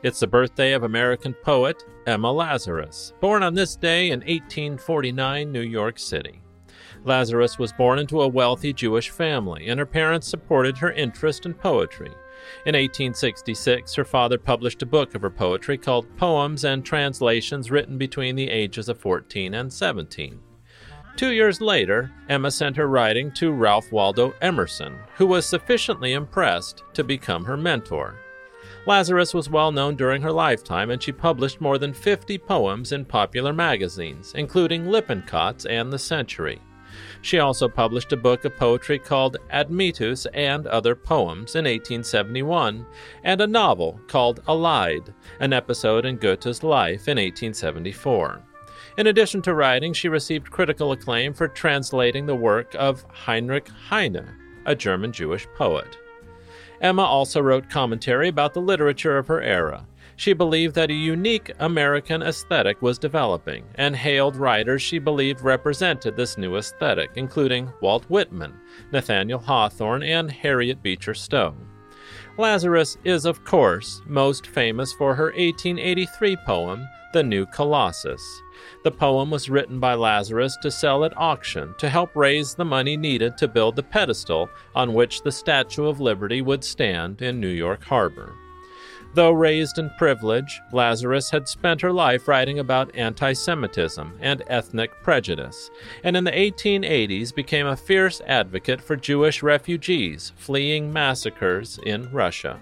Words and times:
It's 0.00 0.20
the 0.20 0.28
birthday 0.28 0.74
of 0.74 0.84
American 0.84 1.34
poet 1.34 1.84
Emma 2.06 2.30
Lazarus, 2.30 3.12
born 3.20 3.42
on 3.42 3.54
this 3.54 3.74
day 3.74 4.12
in 4.12 4.20
1849, 4.20 5.50
New 5.50 5.60
York 5.60 5.98
City. 5.98 6.40
Lazarus 7.04 7.58
was 7.58 7.72
born 7.72 7.98
into 7.98 8.22
a 8.22 8.28
wealthy 8.28 8.72
Jewish 8.72 9.10
family, 9.10 9.66
and 9.68 9.80
her 9.80 9.86
parents 9.86 10.28
supported 10.28 10.78
her 10.78 10.92
interest 10.92 11.46
in 11.46 11.54
poetry. 11.54 12.12
In 12.64 12.76
1866, 12.76 13.92
her 13.96 14.04
father 14.04 14.38
published 14.38 14.82
a 14.82 14.86
book 14.86 15.16
of 15.16 15.22
her 15.22 15.30
poetry 15.30 15.76
called 15.76 16.16
Poems 16.16 16.64
and 16.64 16.84
Translations 16.84 17.72
written 17.72 17.98
between 17.98 18.36
the 18.36 18.50
ages 18.50 18.88
of 18.88 19.00
14 19.00 19.52
and 19.52 19.72
17. 19.72 20.38
Two 21.16 21.32
years 21.32 21.60
later, 21.60 22.12
Emma 22.28 22.52
sent 22.52 22.76
her 22.76 22.86
writing 22.86 23.32
to 23.32 23.50
Ralph 23.50 23.90
Waldo 23.90 24.32
Emerson, 24.40 24.96
who 25.16 25.26
was 25.26 25.44
sufficiently 25.44 26.12
impressed 26.12 26.84
to 26.94 27.02
become 27.02 27.44
her 27.44 27.56
mentor. 27.56 28.20
Lazarus 28.86 29.34
was 29.34 29.50
well 29.50 29.72
known 29.72 29.96
during 29.96 30.22
her 30.22 30.32
lifetime, 30.32 30.90
and 30.90 31.02
she 31.02 31.12
published 31.12 31.60
more 31.60 31.78
than 31.78 31.92
50 31.92 32.38
poems 32.38 32.92
in 32.92 33.04
popular 33.04 33.52
magazines, 33.52 34.32
including 34.34 34.86
Lippincott's 34.86 35.66
and 35.66 35.92
The 35.92 35.98
Century. 35.98 36.60
She 37.20 37.38
also 37.38 37.68
published 37.68 38.12
a 38.12 38.16
book 38.16 38.44
of 38.44 38.56
poetry 38.56 38.98
called 38.98 39.36
Admetus 39.50 40.26
and 40.32 40.66
Other 40.66 40.94
Poems 40.94 41.54
in 41.54 41.64
1871, 41.64 42.86
and 43.24 43.40
a 43.40 43.46
novel 43.46 44.00
called 44.08 44.42
Alide, 44.46 45.12
an 45.40 45.52
episode 45.52 46.06
in 46.06 46.16
Goethe's 46.16 46.62
life 46.62 47.08
in 47.08 47.18
1874. 47.18 48.42
In 48.96 49.06
addition 49.08 49.42
to 49.42 49.54
writing, 49.54 49.92
she 49.92 50.08
received 50.08 50.50
critical 50.50 50.92
acclaim 50.92 51.34
for 51.34 51.46
translating 51.46 52.26
the 52.26 52.34
work 52.34 52.74
of 52.74 53.04
Heinrich 53.12 53.68
Heine, 53.68 54.34
a 54.66 54.74
German 54.74 55.12
Jewish 55.12 55.46
poet. 55.56 55.98
Emma 56.80 57.02
also 57.02 57.40
wrote 57.40 57.68
commentary 57.68 58.28
about 58.28 58.54
the 58.54 58.60
literature 58.60 59.18
of 59.18 59.26
her 59.26 59.42
era. 59.42 59.86
She 60.16 60.32
believed 60.32 60.74
that 60.74 60.90
a 60.90 60.94
unique 60.94 61.52
American 61.60 62.22
aesthetic 62.22 62.82
was 62.82 62.98
developing, 62.98 63.64
and 63.76 63.94
hailed 63.94 64.34
writers 64.34 64.82
she 64.82 64.98
believed 64.98 65.42
represented 65.42 66.16
this 66.16 66.36
new 66.36 66.56
aesthetic, 66.56 67.10
including 67.14 67.72
Walt 67.80 68.04
Whitman, 68.08 68.54
Nathaniel 68.90 69.38
Hawthorne, 69.38 70.02
and 70.02 70.30
Harriet 70.30 70.82
Beecher 70.82 71.14
Stowe. 71.14 71.54
Lazarus 72.38 72.96
is, 73.02 73.24
of 73.24 73.42
course, 73.42 74.00
most 74.06 74.46
famous 74.46 74.92
for 74.92 75.12
her 75.16 75.24
1883 75.24 76.36
poem, 76.46 76.88
The 77.12 77.24
New 77.24 77.46
Colossus. 77.46 78.22
The 78.84 78.92
poem 78.92 79.28
was 79.28 79.50
written 79.50 79.80
by 79.80 79.94
Lazarus 79.94 80.56
to 80.62 80.70
sell 80.70 81.04
at 81.04 81.16
auction 81.16 81.74
to 81.78 81.88
help 81.88 82.14
raise 82.14 82.54
the 82.54 82.64
money 82.64 82.96
needed 82.96 83.36
to 83.38 83.48
build 83.48 83.74
the 83.74 83.82
pedestal 83.82 84.48
on 84.72 84.94
which 84.94 85.22
the 85.22 85.32
Statue 85.32 85.86
of 85.86 86.00
Liberty 86.00 86.40
would 86.40 86.62
stand 86.62 87.22
in 87.22 87.40
New 87.40 87.48
York 87.48 87.82
Harbor. 87.82 88.36
Though 89.14 89.32
raised 89.32 89.78
in 89.78 89.90
privilege, 89.96 90.60
Lazarus 90.72 91.30
had 91.30 91.48
spent 91.48 91.80
her 91.80 91.92
life 91.92 92.28
writing 92.28 92.58
about 92.58 92.94
anti 92.94 93.32
Semitism 93.32 94.18
and 94.20 94.42
ethnic 94.48 94.90
prejudice, 95.02 95.70
and 96.04 96.16
in 96.16 96.24
the 96.24 96.30
1880s 96.30 97.34
became 97.34 97.66
a 97.66 97.76
fierce 97.76 98.20
advocate 98.26 98.80
for 98.80 98.96
Jewish 98.96 99.42
refugees 99.42 100.32
fleeing 100.36 100.92
massacres 100.92 101.78
in 101.84 102.12
Russia. 102.12 102.60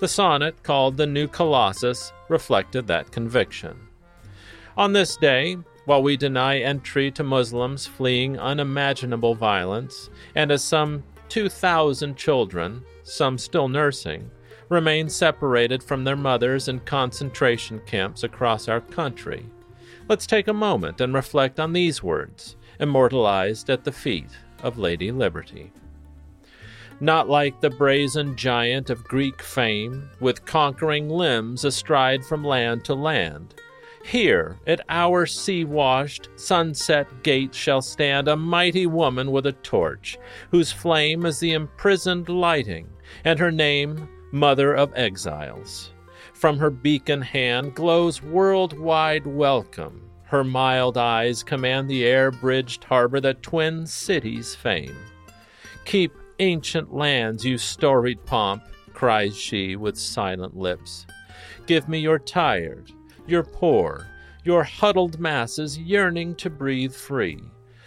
The 0.00 0.08
sonnet, 0.08 0.62
called 0.62 0.96
The 0.96 1.06
New 1.06 1.28
Colossus, 1.28 2.12
reflected 2.28 2.86
that 2.86 3.12
conviction. 3.12 3.78
On 4.76 4.92
this 4.92 5.16
day, 5.16 5.56
while 5.86 6.02
we 6.02 6.16
deny 6.16 6.58
entry 6.58 7.10
to 7.12 7.22
Muslims 7.22 7.86
fleeing 7.86 8.38
unimaginable 8.38 9.34
violence, 9.34 10.10
and 10.34 10.50
as 10.50 10.64
some 10.64 11.02
2,000 11.28 12.16
children, 12.16 12.82
some 13.04 13.38
still 13.38 13.68
nursing, 13.68 14.30
remain 14.68 15.08
separated 15.08 15.82
from 15.82 16.04
their 16.04 16.16
mothers 16.16 16.68
in 16.68 16.80
concentration 16.80 17.80
camps 17.86 18.22
across 18.24 18.68
our 18.68 18.80
country, 18.80 19.46
let's 20.08 20.26
take 20.26 20.48
a 20.48 20.52
moment 20.52 21.00
and 21.00 21.14
reflect 21.14 21.60
on 21.60 21.72
these 21.72 22.02
words, 22.02 22.56
immortalized 22.80 23.70
at 23.70 23.84
the 23.84 23.92
feet 23.92 24.30
of 24.62 24.78
Lady 24.78 25.10
Liberty. 25.10 25.72
Not 26.98 27.28
like 27.28 27.60
the 27.60 27.70
brazen 27.70 28.36
giant 28.36 28.88
of 28.90 29.04
Greek 29.04 29.42
fame, 29.42 30.08
with 30.20 30.46
conquering 30.46 31.10
limbs 31.10 31.64
astride 31.64 32.24
from 32.24 32.42
land 32.42 32.84
to 32.86 32.94
land 32.94 33.54
here, 34.06 34.56
at 34.68 34.82
our 34.88 35.26
sea 35.26 35.64
washed, 35.64 36.28
sunset 36.36 37.24
gate, 37.24 37.52
shall 37.52 37.82
stand 37.82 38.28
a 38.28 38.36
mighty 38.36 38.86
woman 38.86 39.32
with 39.32 39.46
a 39.46 39.52
torch, 39.52 40.16
whose 40.52 40.70
flame 40.70 41.26
is 41.26 41.40
the 41.40 41.52
imprisoned 41.52 42.28
lighting, 42.28 42.88
and 43.24 43.36
her 43.40 43.50
name, 43.50 44.08
Mother 44.36 44.74
of 44.74 44.92
Exiles. 44.94 45.92
From 46.34 46.58
her 46.58 46.68
beacon 46.68 47.22
hand 47.22 47.74
glows 47.74 48.22
worldwide 48.22 49.26
welcome. 49.26 50.10
Her 50.24 50.44
mild 50.44 50.98
eyes 50.98 51.42
command 51.42 51.88
the 51.88 52.04
air 52.04 52.30
bridged 52.30 52.84
harbor 52.84 53.18
that 53.20 53.42
twin 53.42 53.86
cities 53.86 54.54
fame. 54.54 54.94
Keep 55.86 56.12
ancient 56.38 56.92
lands, 56.92 57.46
you 57.46 57.56
storied 57.56 58.26
pomp, 58.26 58.62
cries 58.92 59.34
she 59.34 59.74
with 59.74 59.96
silent 59.96 60.54
lips. 60.54 61.06
Give 61.64 61.88
me 61.88 61.98
your 62.00 62.18
tired, 62.18 62.92
your 63.26 63.42
poor, 63.42 64.06
your 64.44 64.64
huddled 64.64 65.18
masses 65.18 65.78
yearning 65.78 66.34
to 66.34 66.50
breathe 66.50 66.94
free, 66.94 67.40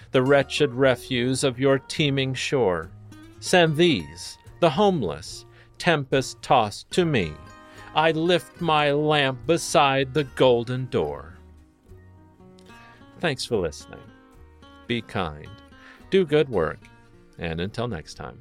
the 0.10 0.24
wretched 0.24 0.72
refuse 0.72 1.44
of 1.44 1.60
your 1.60 1.78
teeming 1.78 2.34
shore. 2.34 2.90
Send 3.40 3.78
these, 3.78 4.40
the 4.62 4.70
homeless, 4.72 5.46
tempest 5.80 6.42
tossed 6.42 6.92
to 6.92 7.06
me. 7.06 7.34
I 7.96 8.12
lift 8.12 8.62
my 8.62 8.92
lamp 8.92 9.48
beside 9.48 10.14
the 10.14 10.26
golden 10.26 10.86
door. 10.88 11.38
Thanks 13.20 13.44
for 13.46 13.58
listening. 13.58 14.00
Be 14.86 15.02
kind, 15.02 15.50
do 16.10 16.26
good 16.26 16.50
work, 16.50 16.80
and 17.40 17.60
until 17.60 17.88
next 17.88 18.14
time. 18.14 18.40